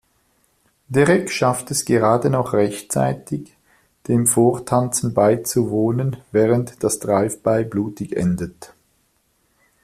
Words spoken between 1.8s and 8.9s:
gerade noch rechtzeitig, dem Vortanzen beizuwohnen, während das Drive-By blutig endet.